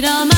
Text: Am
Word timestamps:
Am 0.00 0.37